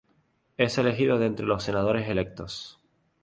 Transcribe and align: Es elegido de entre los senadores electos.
Es 0.57 0.79
elegido 0.79 1.19
de 1.19 1.27
entre 1.27 1.45
los 1.45 1.61
senadores 1.61 2.09
electos. 2.09 2.79